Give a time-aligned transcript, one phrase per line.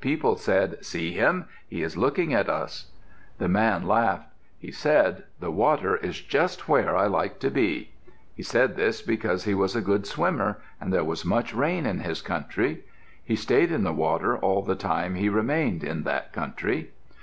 [0.00, 1.44] People said, "See him.
[1.68, 2.86] He is looking at us."
[3.36, 4.30] The man laughed.
[4.58, 7.90] He said, "The water is just where I like to be."
[8.34, 12.00] He said this because he was a good swimmer and there was much rain in
[12.00, 12.82] his country.
[13.22, 16.90] He stayed in the water all the time he remained in that country.